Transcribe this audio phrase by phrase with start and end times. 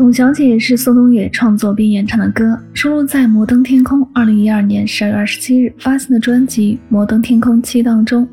[0.00, 8.26] 董小姐是宋冬野创作并演唱的歌，收录在《摩登天空》二零一二年十二月二十七日发行的专辑《摩登天空七》当中。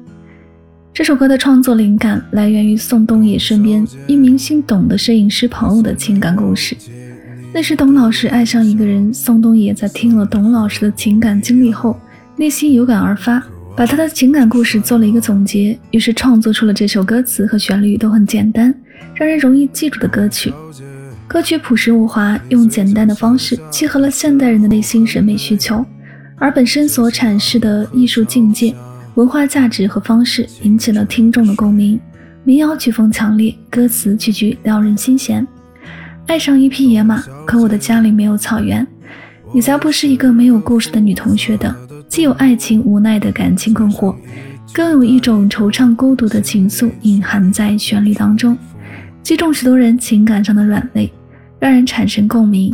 [0.94, 6.73] 这首歌的创作灵感来源于宋冬野身边一名姓董的摄影师朋友的情感故事。
[7.54, 11.99] 那时董老师爱上一个人，宋冬野在听了董老师的情感经历后，
[12.38, 13.44] 内心有感而发，
[13.76, 18.73] 把他的情感故事做了一个总结，于是创作出了这首歌词和旋律都很简单，
[19.16, 20.54] 让人容易记住的歌曲。
[21.27, 25.86] 歌曲朴实无华，用简单的方式契合了现代人的内心审美需求，
[26.38, 28.73] 而本身所阐释的艺术境界、
[29.16, 32.00] 文化价值和方式引起了听众的共鸣。
[32.45, 35.45] 民谣曲风强烈，歌词句句撩人心弦。
[36.27, 38.88] 爱上一匹野马，可我的家里没有草原。
[39.53, 41.75] 你才不是一个没有故事的女同学的，
[42.08, 44.16] 既有爱情无奈的感情困惑，
[44.73, 48.58] 更有一种惆怅孤独的情愫隐含在旋律当中。
[49.28, 51.11] 击中许多人情感上的软肋，
[51.59, 52.73] 让人产生共鸣。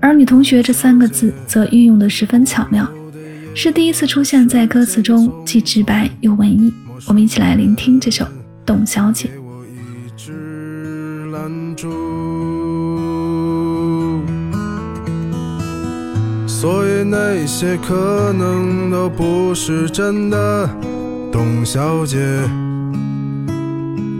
[0.00, 2.88] 而“女同学”这三个字则运用的十分巧妙，
[3.54, 6.72] 是第一次出现在歌词中，既直白又文艺。
[7.06, 8.24] 我们一起来聆听这首
[8.64, 9.28] 《董小姐》。
[16.46, 20.66] 所以那些可能都不是真的，
[21.30, 22.18] 董小姐。